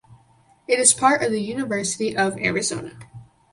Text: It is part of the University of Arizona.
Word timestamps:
It 0.67 0.79
is 0.79 0.93
part 0.95 1.21
of 1.21 1.31
the 1.31 1.43
University 1.43 2.17
of 2.17 2.35
Arizona. 2.39 2.97